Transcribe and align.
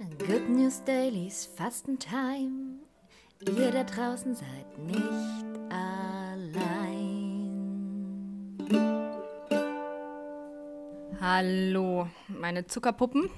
Good 0.00 0.48
News 0.48 0.82
Dailies 0.82 1.44
Fastentime. 1.44 2.78
Ihr 3.46 3.70
da 3.70 3.84
draußen 3.84 4.34
seid 4.34 4.78
nicht 4.78 5.44
allein. 5.68 6.56
Hallo, 11.20 12.08
meine 12.28 12.66
Zuckerpuppen. 12.66 13.28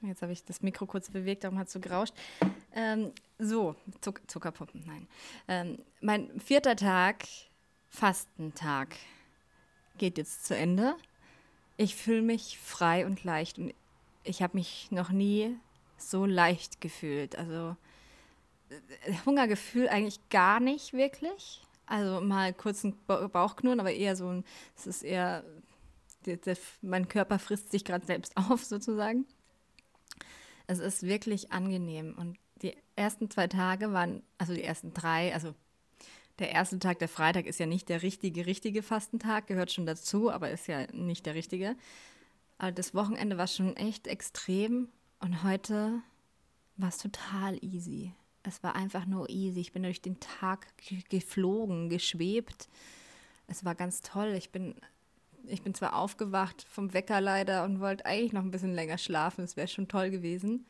Jetzt 0.00 0.22
habe 0.22 0.32
ich 0.32 0.46
das 0.46 0.62
Mikro 0.62 0.86
kurz 0.86 1.10
bewegt, 1.10 1.44
darum 1.44 1.58
hat 1.58 1.66
es 1.66 1.74
so 1.74 1.80
gerauscht. 1.80 2.14
Ähm, 2.74 3.12
so, 3.38 3.76
Zuck 4.00 4.22
Zuckerpuppen, 4.28 4.82
nein. 4.86 5.06
Ähm, 5.46 5.76
mein 6.00 6.40
vierter 6.40 6.74
Tag, 6.74 7.26
Fastentag, 7.90 8.96
geht 9.98 10.16
jetzt 10.16 10.46
zu 10.46 10.56
Ende. 10.56 10.96
Ich 11.76 11.96
fühle 11.96 12.22
mich 12.22 12.58
frei 12.58 13.04
und 13.04 13.24
leicht 13.24 13.58
und 13.58 13.74
ich 14.28 14.42
habe 14.42 14.56
mich 14.56 14.90
noch 14.90 15.10
nie 15.10 15.56
so 15.96 16.26
leicht 16.26 16.80
gefühlt. 16.80 17.36
Also 17.36 17.76
äh, 18.68 19.14
Hungergefühl 19.26 19.88
eigentlich 19.88 20.28
gar 20.28 20.60
nicht 20.60 20.92
wirklich. 20.92 21.62
Also 21.86 22.20
mal 22.20 22.52
kurz 22.52 22.84
ein 22.84 22.94
Bauchknurren, 23.06 23.80
aber 23.80 23.92
eher 23.92 24.14
so 24.14 24.28
ein, 24.28 24.44
es 24.76 24.86
ist 24.86 25.02
eher, 25.02 25.42
der, 26.26 26.36
der, 26.36 26.56
mein 26.82 27.08
Körper 27.08 27.38
frisst 27.38 27.70
sich 27.70 27.84
gerade 27.84 28.06
selbst 28.06 28.36
auf 28.36 28.64
sozusagen. 28.64 29.26
Es 30.66 30.80
ist 30.80 31.02
wirklich 31.02 31.50
angenehm 31.50 32.14
und 32.18 32.38
die 32.60 32.76
ersten 32.94 33.30
zwei 33.30 33.46
Tage 33.46 33.92
waren, 33.92 34.22
also 34.36 34.52
die 34.52 34.64
ersten 34.64 34.92
drei, 34.92 35.32
also 35.32 35.54
der 36.38 36.50
erste 36.50 36.78
Tag, 36.78 36.98
der 36.98 37.08
Freitag, 37.08 37.46
ist 37.46 37.58
ja 37.58 37.66
nicht 37.66 37.88
der 37.88 38.02
richtige, 38.02 38.46
richtige 38.46 38.82
Fastentag, 38.82 39.46
gehört 39.46 39.72
schon 39.72 39.86
dazu, 39.86 40.30
aber 40.30 40.50
ist 40.50 40.68
ja 40.68 40.86
nicht 40.92 41.26
der 41.26 41.34
richtige. 41.34 41.74
Aber 42.58 42.72
das 42.72 42.94
Wochenende 42.94 43.38
war 43.38 43.46
schon 43.46 43.76
echt 43.76 44.06
extrem 44.06 44.88
und 45.20 45.44
heute 45.44 46.02
war 46.76 46.88
es 46.88 46.98
total 46.98 47.62
easy. 47.62 48.12
Es 48.42 48.62
war 48.62 48.74
einfach 48.74 49.06
nur 49.06 49.28
easy. 49.30 49.60
Ich 49.60 49.72
bin 49.72 49.82
durch 49.82 50.00
den 50.00 50.18
Tag 50.20 50.66
geflogen, 51.08 51.88
geschwebt. 51.88 52.68
Es 53.46 53.64
war 53.64 53.74
ganz 53.74 54.00
toll. 54.02 54.34
Ich 54.36 54.50
bin, 54.50 54.74
ich 55.46 55.62
bin 55.62 55.74
zwar 55.74 55.96
aufgewacht 55.96 56.66
vom 56.68 56.92
Wecker 56.94 57.20
leider 57.20 57.64
und 57.64 57.80
wollte 57.80 58.06
eigentlich 58.06 58.32
noch 58.32 58.42
ein 58.42 58.50
bisschen 58.50 58.74
länger 58.74 58.98
schlafen. 58.98 59.42
Das 59.42 59.56
wäre 59.56 59.68
schon 59.68 59.88
toll 59.88 60.10
gewesen. 60.10 60.66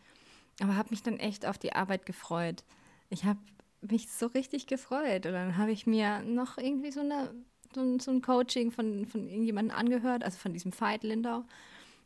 Aber 0.60 0.76
habe 0.76 0.90
mich 0.90 1.02
dann 1.02 1.18
echt 1.18 1.46
auf 1.46 1.58
die 1.58 1.72
Arbeit 1.72 2.04
gefreut. 2.04 2.64
Ich 3.10 3.24
habe 3.24 3.38
mich 3.80 4.10
so 4.10 4.26
richtig 4.26 4.66
gefreut. 4.66 5.26
Und 5.26 5.32
dann 5.32 5.56
habe 5.56 5.70
ich 5.70 5.86
mir 5.86 6.20
noch 6.22 6.58
irgendwie 6.58 6.90
so, 6.90 7.00
eine, 7.00 7.34
so, 7.74 7.80
ein, 7.80 8.00
so 8.00 8.10
ein 8.10 8.22
Coaching 8.22 8.72
von, 8.72 9.06
von 9.06 9.28
irgendjemandem 9.28 9.76
angehört, 9.76 10.24
also 10.24 10.38
von 10.38 10.52
diesem 10.52 10.72
Veit 10.78 11.02
Lindau. 11.04 11.44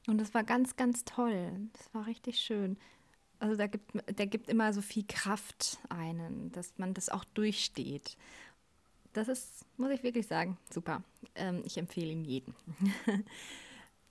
Und 0.07 0.19
das 0.19 0.35
war 0.35 0.43
ganz, 0.43 0.77
ganz 0.77 1.05
toll. 1.05 1.53
Das 1.73 1.95
war 1.95 2.07
richtig 2.07 2.41
schön. 2.41 2.77
Also 3.39 3.57
da 3.57 3.67
gibt, 3.67 3.93
der 4.19 4.27
gibt 4.27 4.49
immer 4.49 4.73
so 4.73 4.81
viel 4.81 5.05
Kraft 5.07 5.79
einen, 5.89 6.53
dass 6.53 6.79
man 6.79 6.95
das 6.95 7.09
auch 7.09 7.25
durchsteht. 7.25 8.17
Das 9.13 9.29
ist, 9.29 9.67
muss 9.77 9.91
ich 9.91 10.03
wirklich 10.03 10.27
sagen, 10.27 10.59
super. 10.71 11.03
Ähm, 11.35 11.63
ich 11.65 11.77
empfehle 11.77 12.13
ihn 12.13 12.25
jedem. 12.25 12.55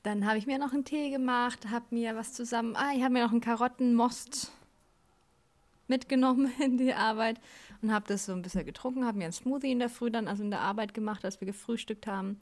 Dann 0.03 0.25
habe 0.25 0.37
ich 0.37 0.47
mir 0.47 0.57
noch 0.57 0.73
einen 0.73 0.85
Tee 0.85 1.11
gemacht, 1.11 1.69
habe 1.69 1.85
mir 1.91 2.15
was 2.15 2.33
zusammen, 2.33 2.75
ah, 2.75 2.91
ich 2.95 3.03
habe 3.03 3.13
mir 3.13 3.23
noch 3.23 3.31
einen 3.31 3.41
Karottenmost 3.41 4.51
mitgenommen 5.87 6.51
in 6.59 6.77
die 6.77 6.93
Arbeit 6.93 7.39
und 7.81 7.93
habe 7.93 8.07
das 8.07 8.25
so 8.25 8.33
ein 8.33 8.41
bisschen 8.41 8.65
getrunken, 8.65 9.05
habe 9.05 9.17
mir 9.17 9.25
einen 9.25 9.33
Smoothie 9.33 9.71
in 9.71 9.79
der 9.79 9.89
Früh 9.89 10.09
dann, 10.09 10.27
also 10.27 10.43
in 10.43 10.51
der 10.51 10.61
Arbeit 10.61 10.93
gemacht, 10.93 11.23
als 11.23 11.39
wir 11.39 11.45
gefrühstückt 11.45 12.07
haben 12.07 12.39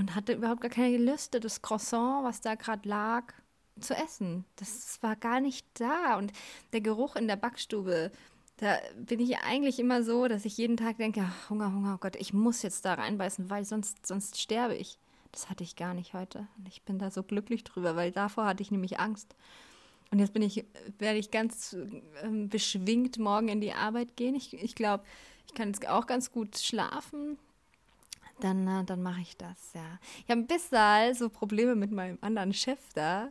und 0.00 0.14
hatte 0.14 0.32
überhaupt 0.32 0.62
gar 0.62 0.70
keine 0.70 0.96
Lust, 0.96 1.34
das 1.34 1.60
Croissant, 1.60 2.24
was 2.24 2.40
da 2.40 2.54
gerade 2.54 2.88
lag, 2.88 3.34
zu 3.80 3.94
essen. 3.94 4.46
Das 4.56 4.98
war 5.02 5.14
gar 5.14 5.40
nicht 5.40 5.66
da 5.74 6.16
und 6.16 6.32
der 6.72 6.80
Geruch 6.80 7.16
in 7.16 7.28
der 7.28 7.36
Backstube, 7.36 8.10
da 8.56 8.78
bin 8.96 9.20
ich 9.20 9.38
eigentlich 9.38 9.78
immer 9.78 10.02
so, 10.02 10.26
dass 10.26 10.46
ich 10.46 10.56
jeden 10.56 10.78
Tag 10.78 10.96
denke, 10.96 11.22
ach, 11.22 11.50
Hunger, 11.50 11.72
Hunger, 11.72 11.94
oh 11.96 11.98
Gott, 11.98 12.16
ich 12.16 12.32
muss 12.32 12.62
jetzt 12.62 12.84
da 12.86 12.94
reinbeißen, 12.94 13.50
weil 13.50 13.64
sonst, 13.64 14.06
sonst 14.06 14.40
sterbe 14.40 14.74
ich. 14.74 14.98
Das 15.32 15.48
hatte 15.48 15.64
ich 15.64 15.76
gar 15.76 15.94
nicht 15.94 16.14
heute. 16.14 16.48
Und 16.58 16.66
ich 16.68 16.82
bin 16.82 16.98
da 16.98 17.10
so 17.10 17.22
glücklich 17.22 17.62
drüber, 17.62 17.94
weil 17.94 18.10
davor 18.10 18.46
hatte 18.46 18.62
ich 18.62 18.70
nämlich 18.70 18.98
Angst. 18.98 19.36
Und 20.10 20.18
jetzt 20.18 20.32
bin 20.32 20.42
ich, 20.42 20.64
werde 20.98 21.18
ich 21.18 21.30
ganz 21.30 21.76
ähm, 22.22 22.48
beschwingt 22.48 23.18
morgen 23.18 23.48
in 23.48 23.60
die 23.60 23.72
Arbeit 23.72 24.16
gehen. 24.16 24.34
Ich, 24.34 24.54
ich 24.54 24.74
glaube, 24.74 25.04
ich 25.46 25.54
kann 25.54 25.68
jetzt 25.68 25.86
auch 25.88 26.06
ganz 26.06 26.32
gut 26.32 26.58
schlafen. 26.58 27.38
Dann, 28.40 28.66
äh, 28.66 28.84
dann 28.84 29.02
mache 29.02 29.20
ich 29.20 29.36
das, 29.36 29.72
ja. 29.74 29.98
Ich 30.24 30.30
habe 30.30 30.40
ein 30.40 30.46
bisschen 30.46 31.14
so 31.14 31.28
Probleme 31.28 31.74
mit 31.74 31.90
meinem 31.90 32.18
anderen 32.20 32.52
Chef 32.52 32.80
da. 32.94 33.30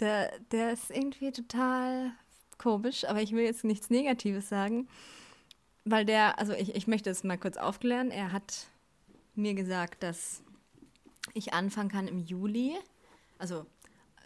Der, 0.00 0.38
der 0.50 0.72
ist 0.72 0.90
irgendwie 0.90 1.32
total 1.32 2.12
komisch, 2.58 3.04
aber 3.04 3.20
ich 3.22 3.32
will 3.32 3.44
jetzt 3.44 3.64
nichts 3.64 3.90
Negatives 3.90 4.48
sagen, 4.48 4.88
weil 5.84 6.04
der, 6.04 6.38
also 6.38 6.52
ich, 6.52 6.74
ich 6.74 6.86
möchte 6.86 7.10
es 7.10 7.24
mal 7.24 7.38
kurz 7.38 7.56
aufklären. 7.56 8.10
Er 8.10 8.32
hat 8.32 8.66
mir 9.34 9.54
gesagt, 9.54 10.02
dass 10.02 10.42
ich 11.34 11.54
anfangen 11.54 11.90
kann 11.90 12.08
im 12.08 12.18
Juli, 12.18 12.76
also 13.38 13.66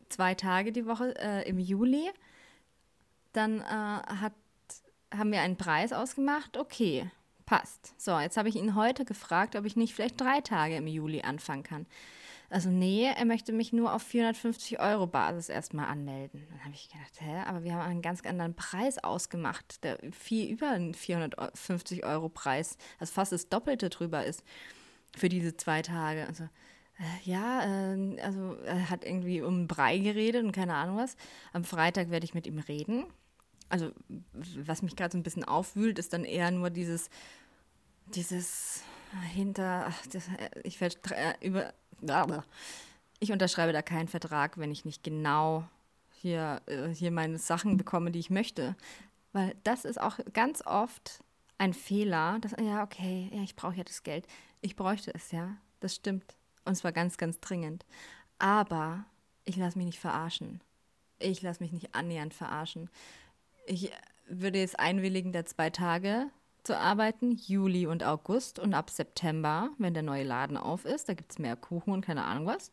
zwei 0.08 0.34
Tage 0.34 0.72
die 0.72 0.86
Woche 0.86 1.14
äh, 1.18 1.48
im 1.48 1.58
Juli. 1.58 2.10
Dann 3.32 3.60
äh, 3.60 3.64
hat, 3.64 4.34
haben 5.14 5.32
wir 5.32 5.40
einen 5.40 5.56
Preis 5.56 5.92
ausgemacht. 5.92 6.56
Okay, 6.56 7.10
passt. 7.46 7.94
So, 7.96 8.18
jetzt 8.18 8.36
habe 8.36 8.48
ich 8.48 8.56
ihn 8.56 8.74
heute 8.74 9.04
gefragt, 9.04 9.56
ob 9.56 9.64
ich 9.64 9.76
nicht 9.76 9.94
vielleicht 9.94 10.20
drei 10.20 10.40
Tage 10.40 10.76
im 10.76 10.86
Juli 10.86 11.22
anfangen 11.22 11.62
kann. 11.62 11.86
Also 12.48 12.70
nee, 12.70 13.04
er 13.04 13.24
möchte 13.24 13.52
mich 13.52 13.72
nur 13.72 13.92
auf 13.92 14.02
450 14.02 14.78
Euro 14.78 15.06
Basis 15.06 15.48
erstmal 15.48 15.86
anmelden. 15.86 16.46
Dann 16.50 16.64
habe 16.64 16.74
ich 16.74 16.88
gedacht, 16.88 17.20
hä, 17.20 17.42
aber 17.46 17.64
wir 17.64 17.74
haben 17.74 17.90
einen 17.90 18.02
ganz 18.02 18.24
anderen 18.24 18.54
Preis 18.54 19.02
ausgemacht, 19.02 19.82
der 19.82 19.98
viel 20.12 20.50
über 20.50 20.70
einen 20.70 20.94
450 20.94 22.04
Euro 22.04 22.28
Preis, 22.28 22.76
also 23.00 23.12
fast 23.12 23.32
das 23.32 23.48
Doppelte 23.48 23.90
drüber 23.90 24.24
ist 24.24 24.44
für 25.16 25.28
diese 25.28 25.56
zwei 25.56 25.82
Tage. 25.82 26.26
Also 26.26 26.44
äh, 26.44 27.28
ja, 27.28 27.94
äh, 27.94 28.20
also 28.20 28.54
er 28.64 28.90
hat 28.90 29.04
irgendwie 29.04 29.42
um 29.42 29.66
Brei 29.66 29.98
geredet 29.98 30.44
und 30.44 30.52
keine 30.52 30.74
Ahnung 30.74 30.98
was. 30.98 31.16
Am 31.52 31.64
Freitag 31.64 32.10
werde 32.10 32.24
ich 32.24 32.34
mit 32.34 32.46
ihm 32.46 32.58
reden. 32.58 33.06
Also 33.68 33.90
was 34.64 34.82
mich 34.82 34.96
gerade 34.96 35.12
so 35.12 35.18
ein 35.18 35.22
bisschen 35.22 35.44
aufwühlt, 35.44 35.98
ist 35.98 36.12
dann 36.12 36.24
eher 36.24 36.50
nur 36.50 36.70
dieses, 36.70 37.10
dieses 38.14 38.82
hinter, 39.32 39.92
das, 40.12 40.24
ich 40.62 40.80
werde 40.80 40.98
über, 41.40 41.72
ich 43.18 43.32
unterschreibe 43.32 43.72
da 43.72 43.82
keinen 43.82 44.08
Vertrag, 44.08 44.58
wenn 44.58 44.70
ich 44.70 44.84
nicht 44.84 45.02
genau 45.02 45.68
hier, 46.10 46.62
äh, 46.66 46.88
hier 46.88 47.10
meine 47.10 47.38
Sachen 47.38 47.76
bekomme, 47.76 48.10
die 48.10 48.18
ich 48.18 48.30
möchte. 48.30 48.76
Weil 49.32 49.54
das 49.64 49.84
ist 49.84 50.00
auch 50.00 50.18
ganz 50.32 50.62
oft 50.64 51.22
ein 51.58 51.74
Fehler, 51.74 52.38
dass, 52.40 52.52
ja, 52.60 52.82
okay, 52.82 53.30
ja, 53.32 53.42
ich 53.42 53.56
brauche 53.56 53.76
ja 53.76 53.84
das 53.84 54.02
Geld. 54.02 54.26
Ich 54.60 54.76
bräuchte 54.76 55.14
es, 55.14 55.30
ja, 55.32 55.56
das 55.80 55.94
stimmt. 55.94 56.36
Und 56.64 56.74
zwar 56.74 56.92
ganz, 56.92 57.16
ganz 57.16 57.40
dringend. 57.40 57.84
Aber 58.38 59.04
ich 59.44 59.56
lasse 59.56 59.78
mich 59.78 59.86
nicht 59.86 60.00
verarschen. 60.00 60.60
Ich 61.18 61.40
lasse 61.42 61.62
mich 61.62 61.72
nicht 61.72 61.94
annähernd 61.94 62.34
verarschen. 62.34 62.90
Ich 63.66 63.90
würde 64.28 64.58
jetzt 64.58 64.78
einwilligen, 64.78 65.32
da 65.32 65.44
zwei 65.44 65.70
Tage 65.70 66.26
zu 66.62 66.76
arbeiten, 66.76 67.32
Juli 67.32 67.86
und 67.86 68.04
August. 68.04 68.58
Und 68.58 68.74
ab 68.74 68.90
September, 68.90 69.70
wenn 69.78 69.94
der 69.94 70.02
neue 70.02 70.24
Laden 70.24 70.56
auf 70.56 70.84
ist, 70.84 71.08
da 71.08 71.14
gibt 71.14 71.32
es 71.32 71.38
mehr 71.38 71.56
Kuchen 71.56 71.92
und 71.92 72.04
keine 72.04 72.24
Ahnung 72.24 72.46
was, 72.46 72.72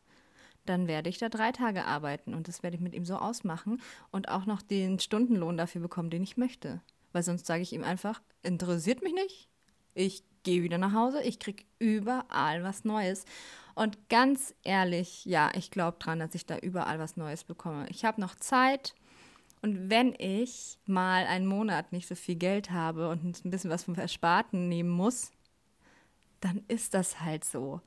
dann 0.65 0.87
werde 0.87 1.09
ich 1.09 1.17
da 1.17 1.29
drei 1.29 1.51
Tage 1.51 1.85
arbeiten. 1.85 2.33
Und 2.33 2.47
das 2.47 2.63
werde 2.63 2.75
ich 2.77 2.81
mit 2.81 2.95
ihm 2.95 3.05
so 3.05 3.15
ausmachen 3.15 3.81
und 4.11 4.29
auch 4.29 4.45
noch 4.45 4.61
den 4.61 4.99
Stundenlohn 4.99 5.57
dafür 5.57 5.81
bekommen, 5.81 6.09
den 6.09 6.23
ich 6.23 6.37
möchte. 6.37 6.81
Weil 7.11 7.23
sonst 7.23 7.45
sage 7.45 7.61
ich 7.61 7.73
ihm 7.73 7.83
einfach, 7.83 8.21
interessiert 8.41 9.03
mich 9.03 9.13
nicht. 9.13 9.49
Ich 9.93 10.23
gehe 10.43 10.63
wieder 10.63 10.77
nach 10.77 10.93
Hause, 10.93 11.21
ich 11.21 11.39
kriege 11.39 11.63
überall 11.79 12.63
was 12.63 12.83
Neues. 12.83 13.25
Und 13.75 14.09
ganz 14.09 14.53
ehrlich, 14.63 15.25
ja, 15.25 15.51
ich 15.55 15.71
glaube 15.71 15.97
dran, 15.99 16.19
dass 16.19 16.35
ich 16.35 16.45
da 16.45 16.57
überall 16.57 16.99
was 16.99 17.17
Neues 17.17 17.43
bekomme. 17.43 17.87
Ich 17.89 18.05
habe 18.05 18.21
noch 18.21 18.35
Zeit. 18.35 18.95
Und 19.63 19.89
wenn 19.89 20.13
ich 20.19 20.77
mal 20.85 21.25
einen 21.25 21.47
Monat 21.47 21.91
nicht 21.91 22.07
so 22.07 22.13
viel 22.13 22.35
Geld 22.35 22.69
habe 22.69 23.09
und 23.09 23.43
ein 23.43 23.49
bisschen 23.49 23.71
was 23.71 23.85
vom 23.85 23.95
Versparten 23.95 24.69
nehmen 24.69 24.89
muss, 24.89 25.31
dann 26.41 26.63
ist 26.67 26.93
das 26.93 27.21
halt 27.21 27.43
so. 27.43 27.81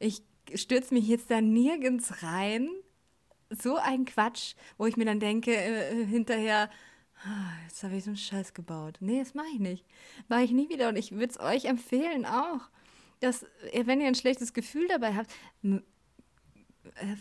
Ich 0.00 0.22
stürze 0.54 0.92
mich 0.92 1.06
jetzt 1.06 1.30
da 1.30 1.40
nirgends 1.40 2.22
rein. 2.22 2.68
So 3.48 3.76
ein 3.76 4.04
Quatsch, 4.04 4.54
wo 4.76 4.84
ich 4.84 4.96
mir 4.96 5.06
dann 5.06 5.20
denke, 5.20 5.54
äh, 5.54 6.04
hinterher, 6.04 6.68
ah, 7.24 7.52
jetzt 7.64 7.82
habe 7.82 7.96
ich 7.96 8.04
so 8.04 8.10
einen 8.10 8.16
Scheiß 8.16 8.52
gebaut. 8.52 8.98
Nee, 9.00 9.20
das 9.20 9.34
mache 9.34 9.48
ich 9.54 9.60
nicht. 9.60 9.86
Mache 10.28 10.42
ich 10.42 10.50
nie 10.50 10.68
wieder. 10.68 10.88
Und 10.88 10.96
ich 10.96 11.12
würde 11.12 11.32
es 11.32 11.40
euch 11.40 11.64
empfehlen 11.64 12.26
auch 12.26 12.68
dass, 13.20 13.46
wenn 13.72 14.00
ihr 14.00 14.06
ein 14.06 14.14
schlechtes 14.14 14.52
Gefühl 14.52 14.86
dabei 14.88 15.14
habt, 15.14 15.30
äh, 15.62 15.80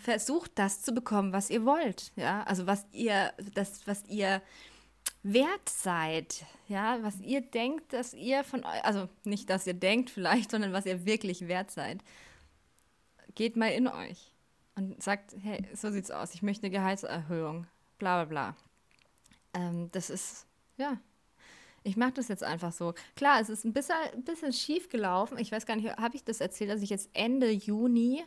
versucht 0.02 0.52
das 0.56 0.82
zu 0.82 0.94
bekommen, 0.94 1.34
was 1.34 1.50
ihr 1.50 1.66
wollt. 1.66 2.12
Ja, 2.16 2.44
also 2.44 2.68
was 2.68 2.86
ihr, 2.92 3.34
das, 3.54 3.86
was 3.88 4.04
ihr 4.08 4.42
wert 5.24 5.70
seid, 5.70 6.46
ja, 6.68 7.00
was 7.02 7.20
ihr 7.20 7.42
denkt, 7.42 7.94
dass 7.94 8.14
ihr 8.14 8.44
von 8.44 8.64
euch, 8.64 8.84
also 8.84 9.10
nicht, 9.24 9.50
dass 9.50 9.68
ihr 9.68 9.74
denkt 9.74 10.10
vielleicht, 10.10 10.52
sondern 10.52 10.74
was 10.74 10.86
ihr 10.86 11.06
wirklich 11.06 11.48
wert 11.48 11.72
seid. 11.72 12.04
Geht 13.36 13.56
mal 13.56 13.68
in 13.68 13.88
euch 13.88 14.32
und 14.76 15.02
sagt, 15.02 15.36
hey, 15.42 15.66
so 15.74 15.92
sieht's 15.92 16.12
aus, 16.12 16.34
ich 16.34 16.42
möchte 16.42 16.66
eine 16.66 16.72
Gehaltserhöhung. 16.72 17.68
bla 17.98 18.24
bla 18.24 18.26
bla. 18.26 18.56
Ähm, 19.54 19.90
das 19.92 20.10
ist, 20.10 20.46
ja, 20.78 20.98
ich 21.84 21.98
mache 21.98 22.14
das 22.14 22.28
jetzt 22.28 22.44
einfach 22.44 22.74
so. 22.74 22.94
Klar, 23.16 23.40
es 23.40 23.50
ist 23.50 23.64
ein 23.64 23.74
bisschen, 23.74 23.96
ein 24.14 24.24
bisschen 24.24 24.54
schief 24.54 24.90
gelaufen. 24.90 25.38
Ich 25.38 25.52
weiß 25.52 25.66
gar 25.66 25.76
nicht, 25.76 25.90
habe 25.98 26.16
ich 26.16 26.24
das 26.24 26.42
erzählt, 26.42 26.70
dass 26.70 26.82
ich 26.82 26.90
jetzt 26.90 27.10
Ende 27.14 27.50
Juni 27.50 28.24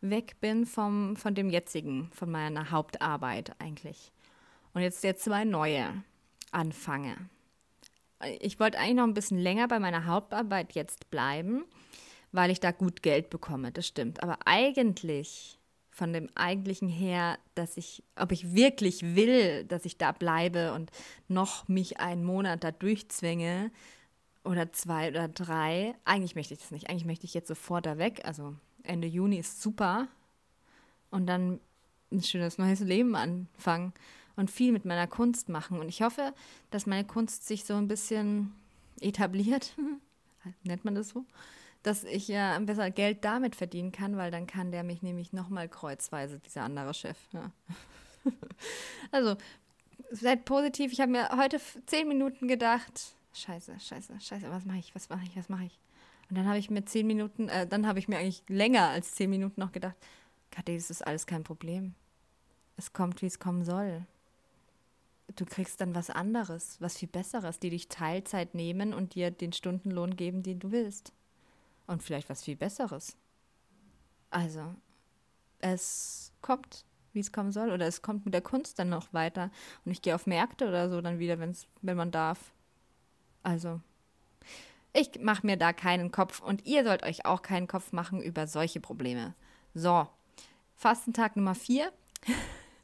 weg 0.00 0.40
bin 0.40 0.66
vom, 0.66 1.16
von 1.16 1.34
dem 1.34 1.50
jetzigen, 1.50 2.10
von 2.12 2.30
meiner 2.30 2.70
Hauptarbeit 2.70 3.58
eigentlich. 3.60 4.12
Und 4.72 4.82
jetzt 4.82 5.04
jetzt 5.04 5.24
zwei 5.24 5.44
neue 5.44 6.02
anfange. 6.50 7.16
Ich 8.40 8.58
wollte 8.60 8.78
eigentlich 8.78 8.96
noch 8.96 9.04
ein 9.04 9.14
bisschen 9.14 9.38
länger 9.38 9.68
bei 9.68 9.78
meiner 9.78 10.06
Hauptarbeit 10.06 10.72
jetzt 10.72 11.10
bleiben, 11.10 11.64
weil 12.32 12.50
ich 12.50 12.60
da 12.60 12.70
gut 12.70 13.02
Geld 13.02 13.30
bekomme, 13.30 13.72
das 13.72 13.86
stimmt. 13.86 14.22
Aber 14.22 14.38
eigentlich 14.46 15.58
von 15.90 16.12
dem 16.12 16.28
eigentlichen 16.34 16.88
her, 16.88 17.38
dass 17.54 17.76
ich, 17.76 18.02
ob 18.16 18.32
ich 18.32 18.54
wirklich 18.54 19.14
will, 19.14 19.64
dass 19.64 19.84
ich 19.84 19.96
da 19.96 20.10
bleibe 20.10 20.72
und 20.72 20.90
noch 21.28 21.68
mich 21.68 22.00
einen 22.00 22.24
Monat 22.24 22.64
da 22.64 22.72
durchzwänge 22.72 23.70
oder 24.44 24.72
zwei 24.72 25.10
oder 25.10 25.28
drei. 25.28 25.94
Eigentlich 26.04 26.34
möchte 26.34 26.54
ich 26.54 26.60
das 26.60 26.72
nicht. 26.72 26.90
Eigentlich 26.90 27.04
möchte 27.04 27.26
ich 27.26 27.34
jetzt 27.34 27.46
sofort 27.46 27.86
da 27.86 27.96
weg. 27.96 28.22
Also 28.24 28.56
Ende 28.84 29.08
Juni 29.08 29.38
ist 29.38 29.60
super. 29.60 30.08
Und 31.10 31.26
dann 31.26 31.60
ein 32.12 32.22
schönes 32.22 32.58
neues 32.58 32.80
Leben 32.80 33.16
anfangen 33.16 33.92
und 34.36 34.50
viel 34.50 34.72
mit 34.72 34.84
meiner 34.84 35.06
Kunst 35.06 35.48
machen. 35.48 35.78
Und 35.80 35.88
ich 35.88 36.02
hoffe, 36.02 36.32
dass 36.70 36.86
meine 36.86 37.04
Kunst 37.04 37.46
sich 37.46 37.64
so 37.64 37.74
ein 37.74 37.88
bisschen 37.88 38.52
etabliert. 39.00 39.74
Nennt 40.62 40.84
man 40.84 40.94
das 40.94 41.10
so? 41.10 41.24
dass 41.84 42.02
ich 42.02 42.28
ja 42.28 42.58
besser 42.60 42.90
Geld 42.90 43.24
damit 43.24 43.54
verdienen 43.54 43.92
kann, 43.92 44.16
weil 44.16 44.30
dann 44.30 44.46
kann 44.46 44.72
der 44.72 44.82
mich 44.82 45.02
nämlich 45.02 45.32
nochmal 45.32 45.68
kreuzweise, 45.68 46.38
dieser 46.38 46.62
andere 46.62 46.94
Chef. 46.94 47.18
Ja. 47.32 47.52
also, 49.10 49.36
seid 50.10 50.46
positiv. 50.46 50.92
Ich 50.92 51.00
habe 51.00 51.12
mir 51.12 51.28
heute 51.36 51.60
zehn 51.84 52.08
Minuten 52.08 52.48
gedacht, 52.48 53.14
scheiße, 53.34 53.78
scheiße, 53.78 54.18
scheiße, 54.18 54.50
was 54.50 54.64
mache 54.64 54.78
ich, 54.78 54.94
was 54.94 55.10
mache 55.10 55.24
ich, 55.24 55.36
was 55.36 55.50
mache 55.50 55.64
ich? 55.64 55.78
Und 56.30 56.38
dann 56.38 56.46
habe 56.46 56.58
ich 56.58 56.70
mir 56.70 56.84
zehn 56.84 57.06
Minuten, 57.06 57.48
äh, 57.48 57.66
dann 57.66 57.86
habe 57.86 57.98
ich 57.98 58.08
mir 58.08 58.18
eigentlich 58.18 58.42
länger 58.48 58.88
als 58.88 59.14
zehn 59.14 59.30
Minuten 59.30 59.60
noch 59.60 59.72
gedacht, 59.72 59.96
Kathi, 60.50 60.76
das 60.76 60.90
ist 60.90 61.06
alles 61.06 61.26
kein 61.26 61.44
Problem. 61.44 61.94
Es 62.76 62.92
kommt, 62.92 63.22
wie 63.22 63.26
es 63.26 63.38
kommen 63.38 63.64
soll. 63.64 64.06
Du 65.36 65.44
kriegst 65.44 65.80
dann 65.80 65.94
was 65.94 66.10
anderes, 66.10 66.80
was 66.80 66.98
viel 66.98 67.08
Besseres, 67.08 67.58
die 67.58 67.70
dich 67.70 67.88
Teilzeit 67.88 68.54
nehmen 68.54 68.92
und 68.92 69.14
dir 69.14 69.30
den 69.30 69.52
Stundenlohn 69.52 70.16
geben, 70.16 70.42
den 70.42 70.60
du 70.60 70.70
willst. 70.70 71.12
Und 71.86 72.02
vielleicht 72.02 72.28
was 72.28 72.44
viel 72.44 72.56
Besseres. 72.56 73.16
Also, 74.30 74.74
es 75.60 76.32
kommt, 76.40 76.84
wie 77.12 77.20
es 77.20 77.32
kommen 77.32 77.52
soll. 77.52 77.70
Oder 77.70 77.86
es 77.86 78.02
kommt 78.02 78.24
mit 78.24 78.34
der 78.34 78.42
Kunst 78.42 78.78
dann 78.78 78.90
noch 78.90 79.12
weiter. 79.12 79.50
Und 79.84 79.92
ich 79.92 80.02
gehe 80.02 80.14
auf 80.14 80.26
Märkte 80.26 80.68
oder 80.68 80.90
so 80.90 81.00
dann 81.00 81.18
wieder, 81.18 81.38
wenn's, 81.38 81.66
wenn 81.82 81.96
man 81.96 82.10
darf. 82.10 82.52
Also, 83.42 83.80
ich 84.94 85.20
mache 85.20 85.46
mir 85.46 85.56
da 85.58 85.72
keinen 85.72 86.10
Kopf. 86.10 86.40
Und 86.40 86.66
ihr 86.66 86.84
sollt 86.84 87.02
euch 87.02 87.26
auch 87.26 87.42
keinen 87.42 87.66
Kopf 87.66 87.92
machen 87.92 88.22
über 88.22 88.46
solche 88.46 88.80
Probleme. 88.80 89.34
So, 89.74 90.06
Fastentag 90.76 91.36
Nummer 91.36 91.54
4 91.54 91.92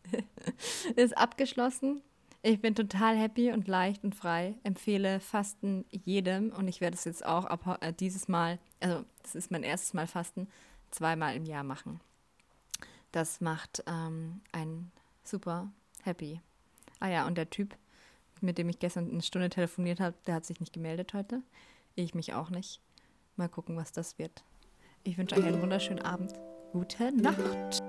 ist 0.96 1.16
abgeschlossen. 1.16 2.02
Ich 2.42 2.60
bin 2.60 2.74
total 2.74 3.16
happy 3.16 3.52
und 3.52 3.68
leicht 3.68 4.02
und 4.02 4.14
frei. 4.14 4.54
Empfehle 4.64 5.20
Fasten 5.20 5.84
jedem 5.90 6.50
und 6.50 6.68
ich 6.68 6.80
werde 6.80 6.96
es 6.96 7.04
jetzt 7.04 7.24
auch 7.24 7.44
ab 7.44 7.78
äh, 7.80 7.92
dieses 7.92 8.28
Mal, 8.28 8.58
also 8.80 9.04
das 9.22 9.34
ist 9.34 9.50
mein 9.50 9.62
erstes 9.62 9.94
Mal 9.94 10.06
Fasten, 10.06 10.48
zweimal 10.90 11.36
im 11.36 11.44
Jahr 11.44 11.64
machen. 11.64 12.00
Das 13.12 13.40
macht 13.40 13.84
ähm, 13.86 14.40
einen 14.52 14.90
super 15.22 15.70
happy. 16.02 16.40
Ah 16.98 17.08
ja, 17.08 17.26
und 17.26 17.36
der 17.36 17.50
Typ, 17.50 17.76
mit 18.40 18.56
dem 18.56 18.68
ich 18.68 18.78
gestern 18.78 19.10
eine 19.10 19.22
Stunde 19.22 19.50
telefoniert 19.50 20.00
habe, 20.00 20.16
der 20.26 20.34
hat 20.34 20.46
sich 20.46 20.60
nicht 20.60 20.72
gemeldet 20.72 21.12
heute. 21.12 21.42
Ich 21.94 22.14
mich 22.14 22.34
auch 22.34 22.50
nicht. 22.50 22.80
Mal 23.36 23.48
gucken, 23.48 23.76
was 23.76 23.92
das 23.92 24.18
wird. 24.18 24.44
Ich 25.02 25.18
wünsche 25.18 25.36
euch 25.36 25.44
einen 25.44 25.62
wunderschönen 25.62 26.02
Abend. 26.02 26.32
Gute 26.72 27.10
Nacht. 27.12 27.82